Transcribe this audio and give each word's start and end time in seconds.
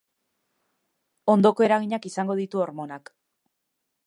Ondoko 1.35 1.67
eraginak 1.67 2.09
izango 2.13 2.39
ditu 2.43 2.65
hormonak. 2.65 3.17